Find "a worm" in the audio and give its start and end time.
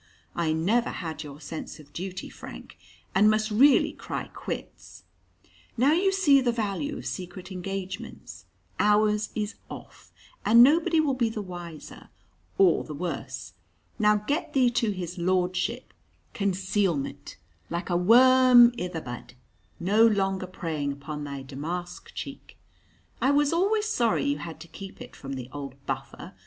17.91-18.73